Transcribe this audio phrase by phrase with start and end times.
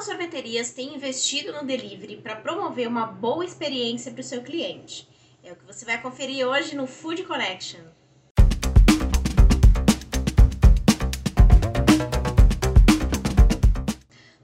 [0.00, 5.06] as sorveterias têm investido no delivery para promover uma boa experiência para o seu cliente?
[5.44, 7.80] É o que você vai conferir hoje no Food Connection.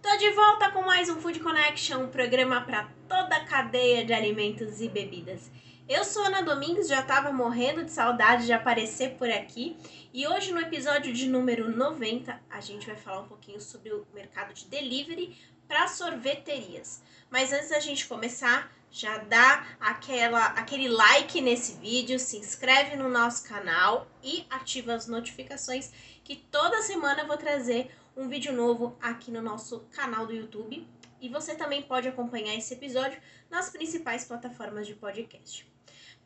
[0.03, 4.13] Tô de volta com mais um Food Connection, um programa para toda a cadeia de
[4.13, 5.51] alimentos e bebidas.
[5.89, 9.77] Eu sou Ana Domingos, já estava morrendo de saudade de aparecer por aqui
[10.13, 14.05] e hoje no episódio de número 90 a gente vai falar um pouquinho sobre o
[14.13, 15.39] mercado de delivery
[15.69, 17.01] para sorveterias.
[17.31, 23.09] Mas antes da gente começar, já dá aquela, aquele like nesse vídeo, se inscreve no
[23.09, 25.93] nosso canal e ativa as notificações
[26.25, 30.85] que toda semana eu vou trazer um vídeo novo aqui no nosso canal do YouTube.
[31.21, 35.76] E você também pode acompanhar esse episódio nas principais plataformas de podcast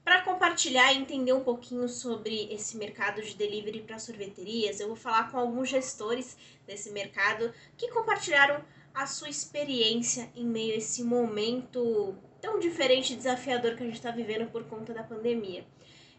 [0.04, 4.96] para compartilhar e entender um pouquinho sobre esse mercado de delivery para sorveterias, eu vou
[4.96, 6.36] falar com alguns gestores
[6.66, 8.64] desse mercado que compartilharam
[8.94, 13.96] a sua experiência em meio a esse momento tão diferente e desafiador que a gente
[13.96, 15.64] está vivendo por conta da pandemia.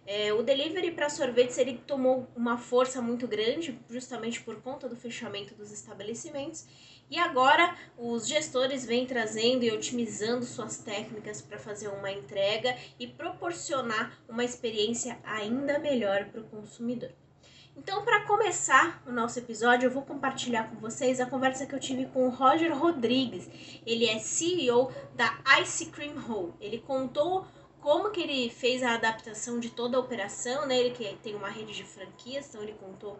[0.06, 4.96] É, o delivery para sorvetes ele tomou uma força muito grande, justamente por conta do
[4.96, 6.66] fechamento dos estabelecimentos,
[7.10, 13.06] e agora os gestores vêm trazendo e otimizando suas técnicas para fazer uma entrega e
[13.06, 17.12] proporcionar uma experiência ainda melhor para o consumidor.
[17.76, 21.80] Então, para começar o nosso episódio, eu vou compartilhar com vocês a conversa que eu
[21.80, 23.50] tive com o Roger Rodrigues.
[23.86, 26.54] Ele é CEO da Ice Cream Hole.
[26.60, 27.46] Ele contou
[27.82, 30.78] como que ele fez a adaptação de toda a operação, né?
[30.78, 33.20] Ele que tem uma rede de franquias, então ele contou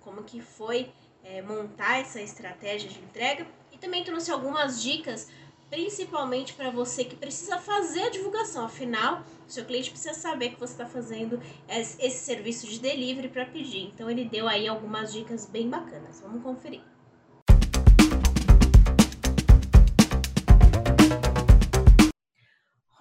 [0.00, 0.90] como que foi
[1.22, 5.30] é, montar essa estratégia de entrega e também trouxe algumas dicas,
[5.68, 8.64] principalmente para você que precisa fazer a divulgação.
[8.64, 13.84] Afinal, seu cliente precisa saber que você está fazendo esse serviço de delivery para pedir.
[13.84, 16.20] Então, ele deu aí algumas dicas bem bacanas.
[16.20, 16.82] Vamos conferir.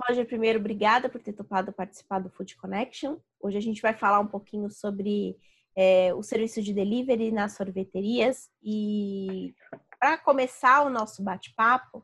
[0.09, 3.17] Roger, primeiro, obrigada por ter topado participar do Food Connection.
[3.39, 5.37] Hoje a gente vai falar um pouquinho sobre
[5.75, 8.49] é, o serviço de delivery nas sorveterias.
[8.63, 9.53] E
[9.99, 12.03] para começar o nosso bate-papo,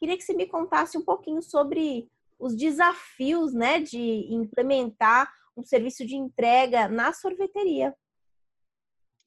[0.00, 2.08] queria que você me contasse um pouquinho sobre
[2.40, 7.94] os desafios né, de implementar um serviço de entrega na sorveteria.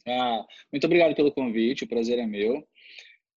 [0.05, 2.61] Ah, muito obrigado pelo convite, o prazer é meu.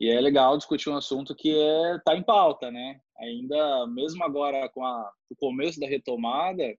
[0.00, 2.98] E é legal discutir um assunto que é, tá em pauta, né?
[3.20, 6.74] Ainda, mesmo agora com a, o começo da retomada,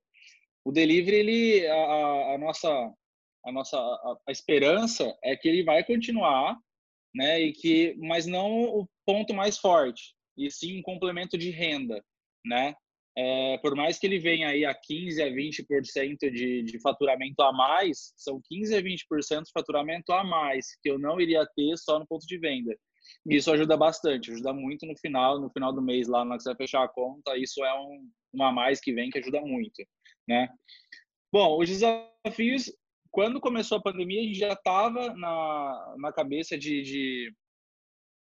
[0.66, 2.94] o delivery, ele, a, a nossa
[3.44, 6.57] a nossa a, a esperança é que ele vai continuar,
[7.13, 7.40] né?
[7.41, 12.03] E que, mas não o ponto mais forte, e sim um complemento de renda,
[12.46, 12.75] né?
[13.18, 17.52] É, por mais que ele venha aí a 15 a 20% de, de faturamento a
[17.52, 22.00] mais, são 15 a 20% de faturamento a mais que eu não iria ter só
[22.00, 22.73] no ponto de venda.
[23.29, 26.44] E isso ajuda bastante, ajuda muito no final, no final do mês lá na que
[26.44, 29.41] você vai fechar a conta, isso é um, um a mais que vem que ajuda
[29.41, 29.84] muito,
[30.28, 30.50] né?
[31.31, 32.72] Bom, os desafios
[33.11, 37.35] quando começou a pandemia, a gente já estava na, na cabeça de, de,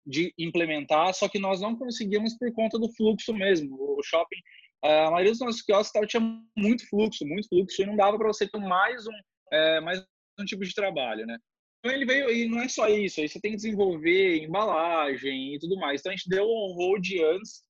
[0.07, 3.77] de, implementar, só que nós não conseguimos por conta do fluxo mesmo.
[3.77, 4.41] O shopping,
[4.85, 6.23] a maioria dos nossos quiosques tinha
[6.57, 9.21] muito fluxo, muito fluxo, e não dava para você ter mais um,
[9.53, 10.01] é, mais
[10.39, 11.37] um tipo de trabalho, né?
[11.79, 15.59] Então ele veio, e não é só isso, aí você tem que desenvolver embalagem e
[15.59, 16.01] tudo mais.
[16.01, 17.63] Então a gente deu um hold antes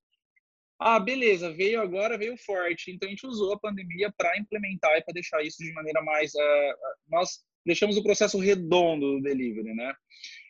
[0.80, 2.92] ah, beleza, veio agora, veio forte.
[2.92, 6.32] Então a gente usou a pandemia para implementar e para deixar isso de maneira mais.
[6.34, 6.74] Uh,
[7.08, 9.92] nós deixamos o processo redondo do delivery, né?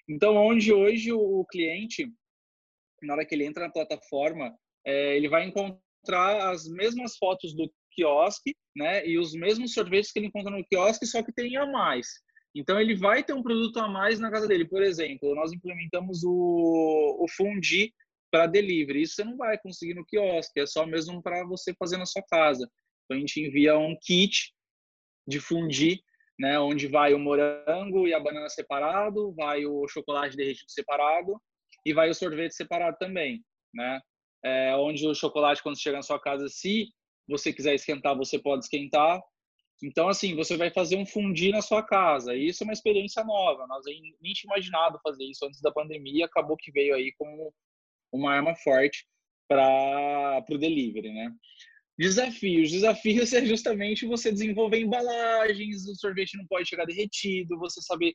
[0.06, 2.12] Então, onde hoje o cliente,
[3.02, 4.54] na hora que ele entra na plataforma,
[4.86, 9.06] é, ele vai encontrar as mesmas fotos do quiosque, né?
[9.06, 12.06] E os mesmos sorvetes que ele encontra no quiosque, só que tem a mais.
[12.54, 14.66] Então, ele vai ter um produto a mais na casa dele.
[14.66, 17.92] Por exemplo, nós implementamos o, o fundi
[18.30, 19.02] para delivery.
[19.02, 22.22] Isso você não vai conseguir no quiosque, é só mesmo para você fazer na sua
[22.22, 22.68] casa.
[23.04, 24.52] Então a gente envia um kit
[25.26, 26.00] de fundir,
[26.38, 31.40] né, onde vai o morango e a banana separado, vai o chocolate derretido separado
[31.84, 33.44] e vai o sorvete separado também,
[33.74, 34.00] né?
[34.44, 36.92] É, onde o chocolate quando chega na sua casa, se
[37.28, 39.20] você quiser esquentar, você pode esquentar.
[39.82, 42.34] Então, assim, você vai fazer um fundir na sua casa.
[42.34, 43.66] E isso é uma experiência nova.
[43.66, 46.26] Nós nem tinha imaginado fazer isso antes da pandemia.
[46.26, 47.52] Acabou que veio aí como
[48.12, 49.06] uma arma forte
[49.48, 51.32] para o delivery, né?
[51.98, 52.70] Desafios.
[52.70, 58.14] Desafios é justamente você desenvolver embalagens, o sorvete não pode chegar derretido, você saber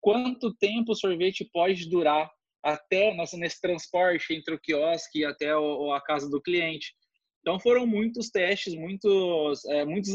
[0.00, 2.30] quanto tempo o sorvete pode durar
[2.62, 6.94] até nossa, nesse transporte entre o quiosque e até o, a casa do cliente.
[7.40, 10.14] Então foram muitos testes, muitos, é, muitos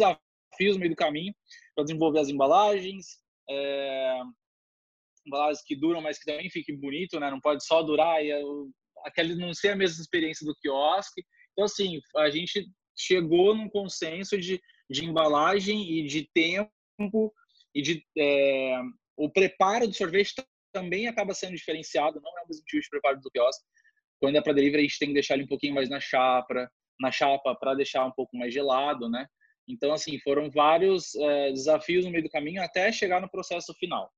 [0.52, 1.34] desafios no meio do caminho
[1.76, 3.06] para desenvolver as embalagens,
[3.50, 4.22] é,
[5.26, 7.30] embalagens que duram, mas que também fiquem bonito, né?
[7.30, 8.32] Não pode só durar e
[9.04, 11.24] aquele não ser a mesma experiência do quiosque.
[11.52, 12.68] Então, assim, a gente
[12.98, 17.34] chegou num consenso de, de embalagem e de tempo
[17.74, 18.78] e de é,
[19.18, 20.36] o preparo do sorvete
[20.74, 23.64] também acaba sendo diferenciado, não é o mesmo tipo de preparo do quiosque.
[24.20, 26.70] Quando é para delivery, a gente tem que deixar ele um pouquinho mais na chapa,
[27.00, 29.26] na chapa para deixar um pouco mais gelado, né?
[29.72, 34.12] Então, assim, foram vários é, desafios no meio do caminho até chegar no processo final.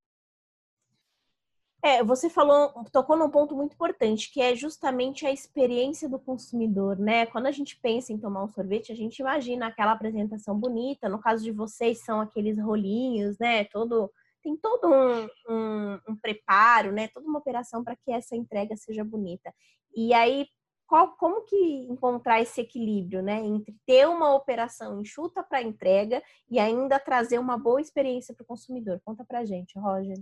[1.85, 6.97] É, você falou, tocou num ponto muito importante, que é justamente a experiência do consumidor,
[6.97, 7.25] né?
[7.25, 11.09] Quando a gente pensa em tomar um sorvete, a gente imagina aquela apresentação bonita.
[11.09, 13.65] No caso de vocês, são aqueles rolinhos, né?
[13.65, 14.09] Todo
[14.41, 17.09] tem todo um, um, um preparo, né?
[17.09, 19.53] Toda uma operação para que essa entrega seja bonita.
[19.95, 20.47] E aí,
[20.93, 21.55] qual, como que
[21.89, 23.43] encontrar esse equilíbrio, né?
[23.43, 28.45] Entre ter uma operação enxuta para entrega e ainda trazer uma boa experiência para o
[28.45, 29.01] consumidor.
[29.03, 30.15] Conta para gente, Roger.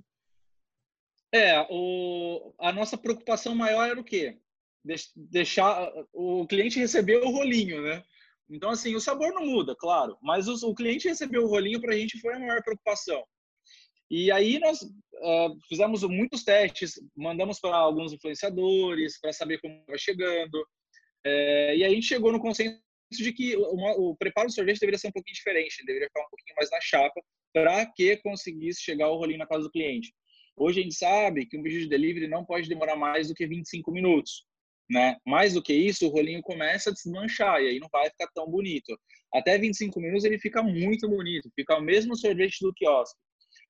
[1.30, 4.40] É, o, a nossa preocupação maior era o quê?
[5.14, 8.02] deixar o cliente receber o rolinho, né?
[8.50, 11.94] Então, assim, o sabor não muda, claro, mas o, o cliente receber o rolinho para
[11.94, 13.22] a gente foi a maior preocupação.
[14.12, 19.98] E aí nós uh, fizemos muitos testes, mandamos para alguns influenciadores para saber como vai
[19.98, 20.68] chegando,
[21.26, 22.78] é, e aí a gente chegou no consenso
[23.10, 26.30] de que o, o preparo do sorvete deveria ser um pouquinho diferente, deveria ficar um
[26.30, 27.22] pouquinho mais na chapa
[27.54, 30.14] para que conseguisse chegar o rolinho na casa do cliente.
[30.58, 33.48] Hoje a gente sabe que um vídeo de delivery não pode demorar mais do que
[33.48, 34.46] 25 minutos.
[34.90, 35.16] Né?
[35.26, 38.46] Mais do que isso, o rolinho começa a desmanchar e aí não vai ficar tão
[38.50, 38.98] bonito.
[39.34, 43.18] Até 25 minutos ele fica muito bonito, fica o mesmo sorvete do quiosque.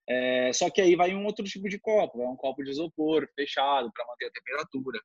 [0.10, 3.28] É, só que aí vai um outro tipo de copo, vai um copo de isopor
[3.36, 5.00] fechado para manter a temperatura.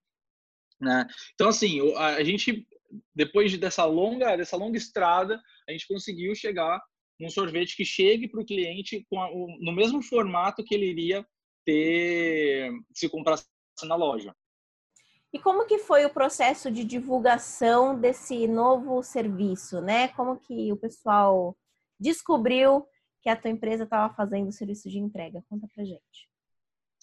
[0.81, 1.07] Né?
[1.35, 2.67] Então, assim, a gente,
[3.15, 6.81] depois dessa longa, dessa longa estrada, a gente conseguiu chegar
[7.19, 11.27] num sorvete que chegue para o cliente com a, no mesmo formato que ele iria
[11.65, 13.47] ter se comprasse
[13.85, 14.35] na loja.
[15.33, 20.09] E como que foi o processo de divulgação desse novo serviço, né?
[20.09, 21.57] Como que o pessoal
[21.99, 22.87] descobriu
[23.26, 25.43] que a tua empresa estava fazendo o serviço de entrega?
[25.50, 26.31] Conta pra gente.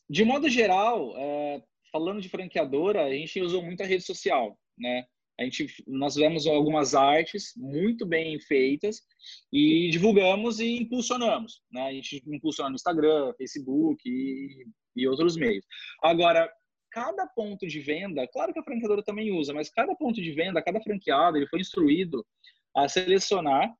[0.09, 1.61] De modo geral, é,
[1.91, 5.05] falando de franqueadora, a gente usou muito a rede social, né?
[5.37, 9.01] A gente, nós fizemos algumas artes muito bem feitas
[9.51, 11.61] e divulgamos e impulsionamos.
[11.69, 11.81] Né?
[11.81, 14.65] A gente impulsiona no Instagram, Facebook e,
[14.95, 15.65] e outros meios.
[16.01, 16.49] Agora,
[16.89, 20.63] cada ponto de venda, claro que a franqueadora também usa, mas cada ponto de venda,
[20.63, 22.25] cada franqueado, ele foi instruído
[22.77, 23.73] a selecionar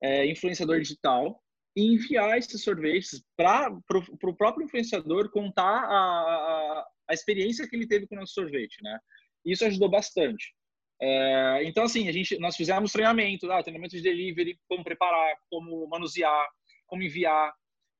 [0.00, 1.42] é, influenciador digital
[1.76, 3.70] e enviar esses sorvetes para
[4.24, 8.82] o próprio influenciador contar a, a, a experiência que ele teve com o nosso sorvete,
[8.82, 8.98] né?
[9.44, 10.54] Isso ajudou bastante.
[11.00, 15.88] É, então, assim, a gente, nós fizemos treinamento, ah, treinamento de delivery, como preparar, como
[15.88, 16.46] manusear,
[16.86, 17.52] como enviar,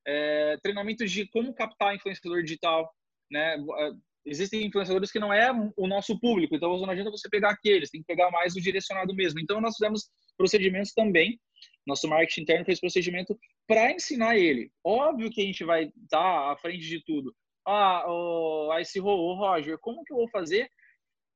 [0.06, 2.92] é, treinamento de como captar influenciador digital,
[3.30, 3.56] né?
[3.56, 3.90] É,
[4.26, 8.02] existem influenciadores que não é o nosso público, então não adianta você pegar aqueles, tem
[8.02, 9.40] que pegar mais o direcionado mesmo.
[9.40, 11.40] Então, nós fizemos procedimentos também,
[11.86, 14.70] nosso marketing interno fez procedimento para ensinar ele.
[14.84, 17.34] Óbvio que a gente vai estar tá à frente de tudo.
[17.66, 20.70] Ah, oh, esse Roger, como que eu vou fazer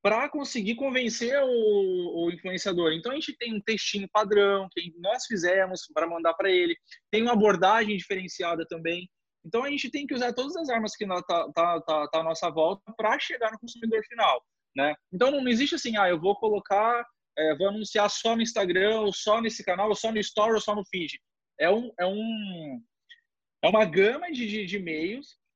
[0.05, 2.93] para conseguir convencer o, o, influenciador.
[2.93, 6.77] Então a gente tem um textinho padrão que nós fizemos para mandar para ele,
[7.11, 9.09] tem uma abordagem diferenciada também.
[9.47, 12.23] Então a gente tem que usar todas as armas que está tá, tá, tá à
[12.23, 14.45] nossa volta para chegar no consumidor final,
[14.77, 14.95] né?
[15.11, 17.07] Então não existe assim, ah, eu vou colocar,
[17.39, 20.61] é, vou anunciar só no Instagram, ou só nesse canal, ou só no Story, ou
[20.61, 21.19] só no Feed.
[21.59, 22.81] É um, é um
[23.63, 24.79] é uma gama de, de, de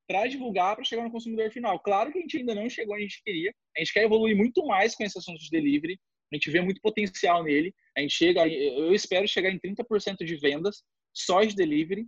[0.09, 1.79] para divulgar, para chegar no consumidor final.
[1.81, 4.35] Claro que a gente ainda não chegou onde a gente queria, a gente quer evoluir
[4.35, 6.01] muito mais com esse assunto de delivery,
[6.33, 10.37] a gente vê muito potencial nele, a gente chega, eu espero chegar em 30% de
[10.37, 10.83] vendas
[11.13, 12.07] só de delivery,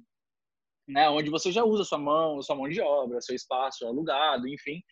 [0.89, 4.83] né, onde você já usa sua mão, sua mão de obra, seu espaço alugado, enfim,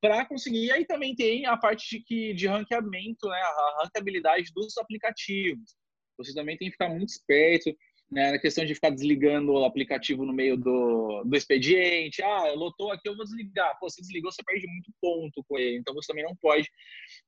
[0.00, 0.66] para conseguir.
[0.66, 5.74] E aí também tem a parte de, que, de ranqueamento, né, a ranqueabilidade dos aplicativos.
[6.18, 7.74] Você também tem que ficar muito esperto
[8.10, 12.22] né, na questão de ficar desligando o aplicativo no meio do, do expediente.
[12.22, 13.76] Ah, lotou aqui, eu vou desligar.
[13.78, 15.78] Pô, você desligou, você perde muito ponto com ele.
[15.78, 16.68] Então, você também não pode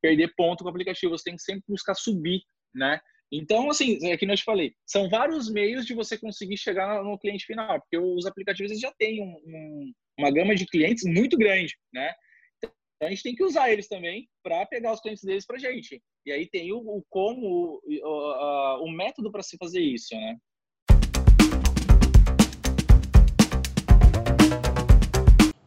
[0.00, 1.16] perder ponto com o aplicativo.
[1.16, 2.42] Você tem que sempre buscar subir,
[2.74, 3.00] né?
[3.30, 7.18] Então, assim, é que eu te falei, são vários meios de você conseguir chegar no
[7.18, 11.76] cliente final, porque os aplicativos já têm um, um, uma gama de clientes muito grande,
[11.92, 12.10] né?
[12.98, 16.02] Então, a gente tem que usar eles também para pegar os clientes deles para gente.
[16.26, 20.36] E aí tem o, o como, o, o, o método para se fazer isso, né?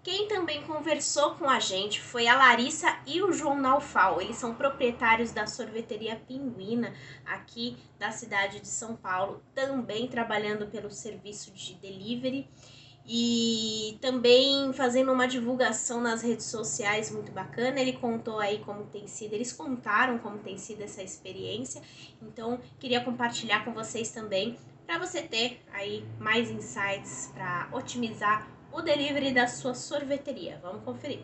[0.03, 4.21] Quem também conversou com a gente foi a Larissa e o João Naufal.
[4.21, 6.93] Eles são proprietários da sorveteria Pinguina,
[7.25, 12.49] aqui da cidade de São Paulo, também trabalhando pelo serviço de delivery.
[13.05, 17.79] E também fazendo uma divulgação nas redes sociais muito bacana.
[17.79, 21.81] Ele contou aí como tem sido, eles contaram como tem sido essa experiência.
[22.21, 28.81] Então, queria compartilhar com vocês também para você ter aí mais insights para otimizar o
[28.81, 30.59] delivery da sua sorveteria.
[30.61, 31.23] Vamos conferir.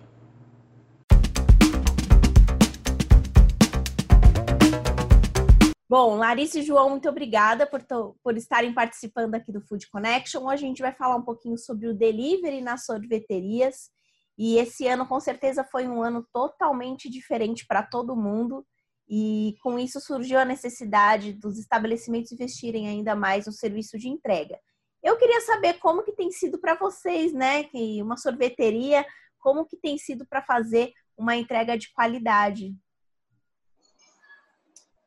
[5.89, 7.81] Bom, Larissa e João, muito obrigada por,
[8.21, 10.45] por estarem participando aqui do Food Connection.
[10.45, 13.89] Hoje a gente vai falar um pouquinho sobre o delivery nas sorveterias.
[14.37, 18.67] E esse ano, com certeza, foi um ano totalmente diferente para todo mundo.
[19.07, 24.59] E com isso surgiu a necessidade dos estabelecimentos investirem ainda mais no serviço de entrega.
[25.01, 27.63] Eu queria saber como que tem sido para vocês, né?
[27.63, 29.05] Que uma sorveteria,
[29.39, 32.75] como que tem sido para fazer uma entrega de qualidade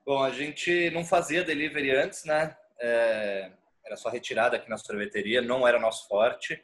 [0.05, 2.57] Bom, a gente não fazia delivery antes, né?
[2.81, 3.51] É,
[3.85, 6.63] era só retirada aqui na sorveteria, não era nosso forte.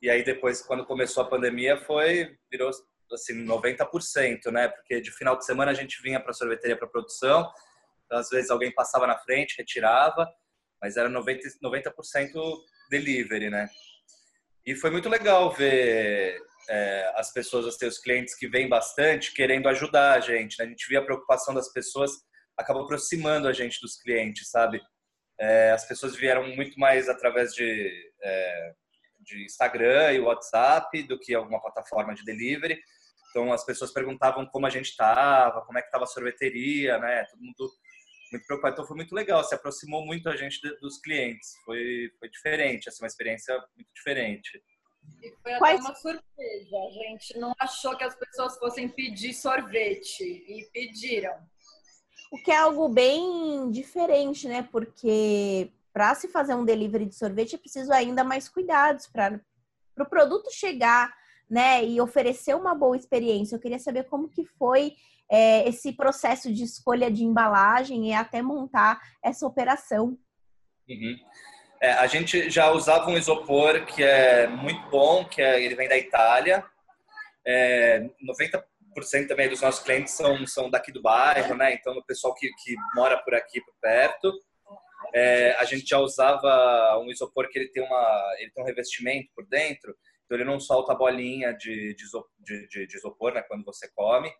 [0.00, 2.70] E aí depois, quando começou a pandemia, foi virou
[3.12, 4.68] assim 90%, né?
[4.68, 7.52] Porque de final de semana a gente vinha para a sorveteria para produção,
[8.06, 10.28] então, às vezes alguém passava na frente, retirava,
[10.80, 12.32] mas era 90 90%
[12.90, 13.68] delivery, né?
[14.66, 16.38] E foi muito legal ver
[16.68, 20.58] é, as pessoas, os clientes que vêm bastante, querendo ajudar a gente.
[20.58, 20.66] Né?
[20.66, 22.12] A gente via a preocupação das pessoas
[22.56, 24.80] acaba aproximando a gente dos clientes, sabe?
[25.40, 28.72] É, as pessoas vieram muito mais através de, é,
[29.20, 32.80] de Instagram e WhatsApp do que alguma plataforma de delivery.
[33.30, 37.24] Então as pessoas perguntavam como a gente estava, como é que estava a sorveteria, né?
[37.24, 37.70] Todo mundo
[38.32, 38.74] muito preocupado.
[38.74, 41.52] Então foi muito legal, se aproximou muito a gente dos clientes.
[41.64, 44.62] Foi, foi diferente, assim, uma experiência muito diferente.
[45.22, 45.80] E foi até Quais...
[45.80, 46.76] uma surpresa.
[46.76, 51.34] A gente não achou que as pessoas fossem pedir sorvete e pediram.
[52.32, 54.66] O que é algo bem diferente, né?
[54.72, 59.40] Porque para se fazer um delivery de sorvete é preciso ainda mais cuidados para o
[59.94, 61.12] pro produto chegar,
[61.48, 61.84] né?
[61.84, 63.54] E oferecer uma boa experiência.
[63.54, 64.94] Eu queria saber como que foi
[65.30, 70.16] é, esse processo de escolha de embalagem e até montar essa operação.
[70.88, 71.16] Uhum.
[71.82, 75.86] É, a gente já usava um isopor que é muito bom, que é, ele vem
[75.86, 76.64] da Itália.
[77.44, 78.71] É, 90
[79.02, 81.74] cento também dos nossos clientes são, são daqui do bairro, né?
[81.74, 84.32] Então, o pessoal que, que mora por aqui, por perto.
[85.14, 89.28] É, a gente já usava um isopor que ele tem, uma, ele tem um revestimento
[89.34, 89.94] por dentro,
[90.24, 94.32] então ele não solta a bolinha de, de, de, de isopor né, quando você come.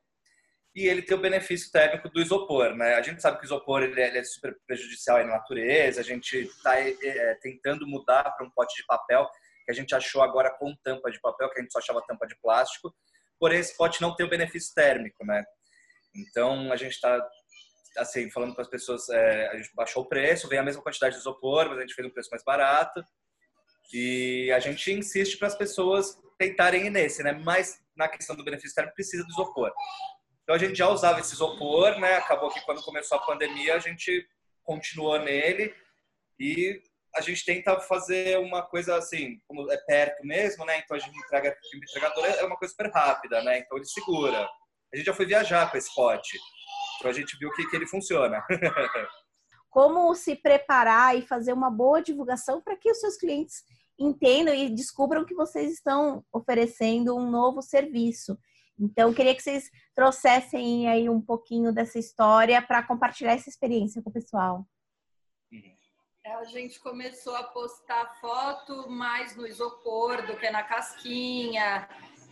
[0.75, 2.95] E ele tem o benefício térmico do isopor, né?
[2.95, 6.05] A gente sabe que o isopor ele é, ele é super prejudicial à natureza, a
[6.05, 9.29] gente está é, é, tentando mudar para um pote de papel,
[9.67, 12.27] que a gente achou agora com tampa de papel, que a gente só achava tampa
[12.27, 12.95] de plástico,
[13.43, 15.43] porém esse pote não tem o benefício térmico, né?
[16.15, 17.21] Então a gente está
[17.97, 21.17] assim falando para as pessoas, é, a gente baixou o preço, vem a mesma quantidade
[21.17, 23.05] de isopor, mas a gente fez um preço mais barato
[23.93, 27.33] e a gente insiste para as pessoas tentarem ir nesse, né?
[27.33, 29.73] Mas na questão do benefício térmico precisa do isopor.
[30.45, 32.15] Então a gente já usava esse isopor, né?
[32.19, 34.25] Acabou que quando começou a pandemia a gente
[34.63, 35.75] continuou nele
[36.39, 36.81] e
[37.15, 40.79] a gente tenta fazer uma coisa assim, como é perto mesmo, né?
[40.79, 43.59] Então a gente entrega, o entregador é uma coisa super rápida, né?
[43.59, 44.49] Então ele segura.
[44.93, 46.39] A gente já foi viajar com esse pote.
[46.99, 48.43] Então a gente viu que, que ele funciona.
[49.71, 53.63] Como se preparar e fazer uma boa divulgação para que os seus clientes
[53.99, 58.39] entendam e descubram que vocês estão oferecendo um novo serviço.
[58.79, 64.11] Então, queria que vocês trouxessem aí um pouquinho dessa história para compartilhar essa experiência com
[64.11, 64.67] o pessoal.
[65.53, 65.82] É,
[66.25, 71.89] a gente começou a postar foto mais no isopor do que na casquinha.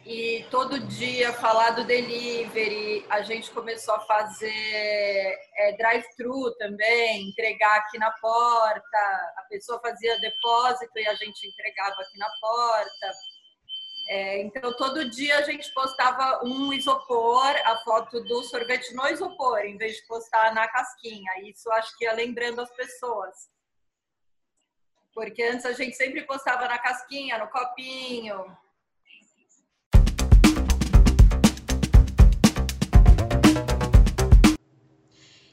[0.06, 3.04] E todo dia falar do delivery.
[3.11, 8.99] A gente começou a fazer é, drive-thru também, entregar aqui na porta.
[9.37, 13.12] A pessoa fazia depósito e a gente entregava aqui na porta.
[14.09, 19.59] É, então, todo dia a gente postava um isopor, a foto do sorvete no isopor,
[19.61, 21.30] em vez de postar na casquinha.
[21.44, 23.50] Isso acho que ia lembrando as pessoas.
[25.14, 28.57] Porque antes a gente sempre postava na casquinha, no copinho.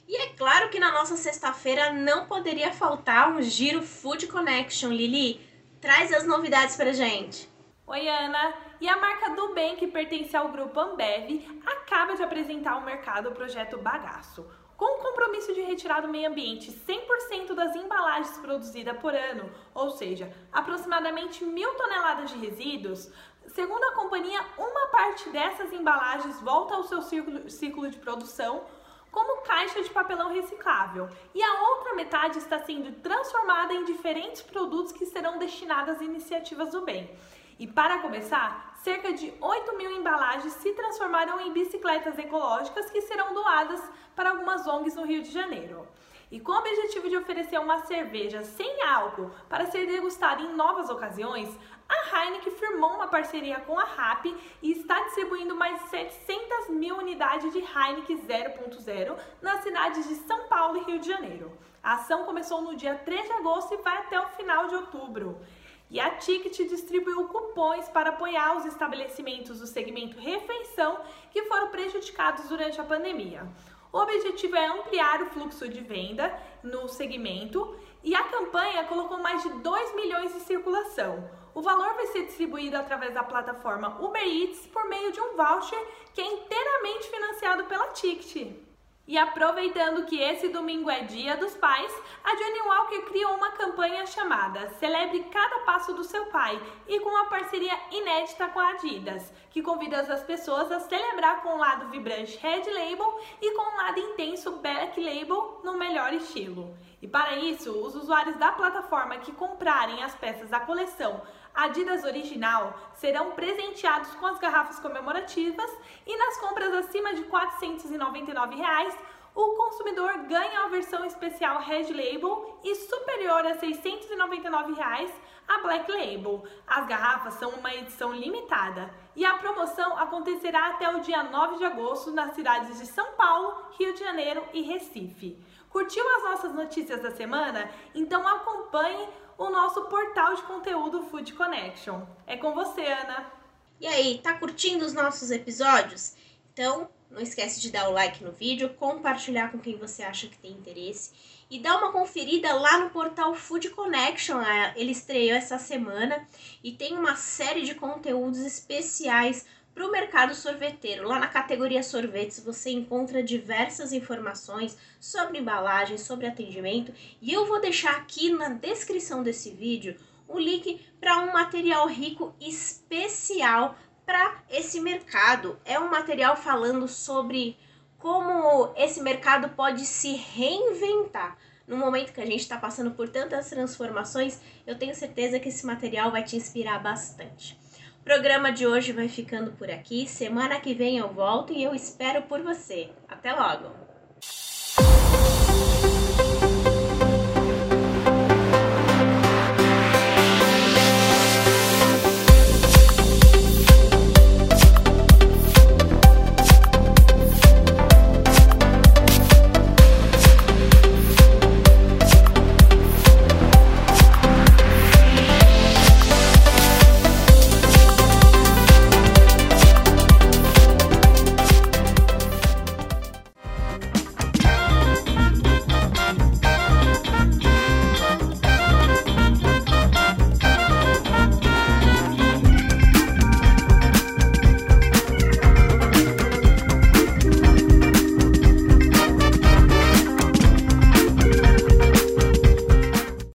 [0.07, 4.89] E é claro que na nossa sexta-feira não poderia faltar um Giro Food Connection.
[4.89, 5.41] Lili,
[5.81, 7.49] traz as novidades pra gente.
[7.87, 8.53] Oi, Ana!
[8.79, 13.29] E a marca do bem, que pertence ao grupo Ambev, acaba de apresentar ao mercado
[13.29, 14.45] o projeto Bagaço,
[14.77, 19.89] com o compromisso de retirar do meio ambiente 100% das embalagens produzidas por ano, ou
[19.89, 23.11] seja, aproximadamente mil toneladas de resíduos,
[23.47, 28.63] segundo a companhia, uma parte dessas embalagens volta ao seu ciclo, ciclo de produção
[29.11, 34.91] como caixa de papelão reciclável, e a outra metade está sendo transformada em diferentes produtos
[34.91, 37.09] que serão destinados às iniciativas do bem.
[37.59, 43.33] E para começar, cerca de 8 mil embalagens se transformaram em bicicletas ecológicas que serão
[43.33, 43.81] doadas
[44.15, 45.87] para algumas ONGs no Rio de Janeiro.
[46.29, 50.89] E com o objetivo de oferecer uma cerveja sem álcool para ser degustada em novas
[50.89, 51.49] ocasiões,
[51.89, 54.25] a Heineken firmou uma parceria com a RAP
[54.61, 60.47] e está distribuindo mais de 700 mil unidades de Heineken 0.0 nas cidades de São
[60.47, 61.57] Paulo e Rio de Janeiro.
[61.81, 65.39] A ação começou no dia 3 de agosto e vai até o final de outubro.
[65.89, 70.99] E a Ticket distribuiu cupons para apoiar os estabelecimentos do segmento refeição
[71.31, 73.47] que foram prejudicados durante a pandemia.
[73.91, 79.41] O objetivo é ampliar o fluxo de venda no segmento e a campanha colocou mais
[79.41, 81.29] de 2 milhões em circulação.
[81.55, 85.79] O valor vai ser distribuído através da plataforma Uber Eats por meio de um voucher
[86.13, 88.66] que é inteiramente financiado pela Ticket.
[89.07, 91.93] E aproveitando que esse domingo é Dia dos Pais,
[92.25, 97.09] a Johnny Walker criou uma campanha chamada Celebre Cada Passo do Seu Pai e com
[97.09, 101.87] uma parceria inédita com a Adidas, que convida as pessoas a celebrar com um lado
[101.87, 106.75] vibrante Red Label e com um lado intenso Black Label no melhor estilo.
[107.01, 111.21] E para isso, os usuários da plataforma que comprarem as peças da coleção
[111.57, 115.69] Adidas Original serão presenteados com as garrafas comemorativas
[116.05, 118.95] e nas compras acima de 499 reais,
[119.33, 125.11] o consumidor ganha a versão especial Red Label e superior a 699 reais
[125.47, 126.43] a Black Label.
[126.67, 131.65] As garrafas são uma edição limitada e a promoção acontecerá até o dia 9 de
[131.65, 135.39] agosto nas cidades de São Paulo, Rio de Janeiro e Recife.
[135.69, 137.69] Curtiu as nossas notícias da semana?
[137.93, 142.01] Então acompanhe o nosso portal de conteúdo Food Connection.
[142.25, 143.31] É com você, Ana.
[143.79, 146.15] E aí, tá curtindo os nossos episódios?
[146.51, 150.37] Então, não esquece de dar o like no vídeo, compartilhar com quem você acha que
[150.37, 151.11] tem interesse
[151.49, 154.41] e dar uma conferida lá no portal Food Connection.
[154.41, 156.27] É, ele estreou essa semana
[156.63, 159.45] e tem uma série de conteúdos especiais
[159.77, 161.07] para o mercado sorveteiro.
[161.07, 167.61] Lá na categoria sorvetes você encontra diversas informações sobre embalagem, sobre atendimento e eu vou
[167.61, 169.95] deixar aqui na descrição desse vídeo
[170.27, 175.59] o link para um material rico especial para esse mercado.
[175.63, 177.55] É um material falando sobre
[177.99, 181.37] como esse mercado pode se reinventar.
[181.67, 185.65] No momento que a gente está passando por tantas transformações, eu tenho certeza que esse
[185.67, 187.66] material vai te inspirar bastante
[188.07, 190.07] programa de hoje vai ficando por aqui.
[190.07, 192.89] Semana que vem eu volto e eu espero por você.
[193.05, 193.69] Até logo!